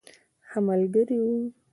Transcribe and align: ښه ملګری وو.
ښه 0.49 0.59
ملګری 0.67 1.17
وو. 1.23 1.37